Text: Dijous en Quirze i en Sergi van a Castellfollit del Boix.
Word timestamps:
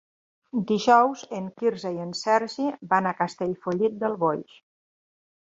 Dijous 0.71 1.25
en 1.41 1.49
Quirze 1.59 1.91
i 1.99 2.01
en 2.07 2.15
Sergi 2.21 2.67
van 2.95 3.11
a 3.11 3.15
Castellfollit 3.23 4.03
del 4.05 4.21
Boix. 4.25 4.61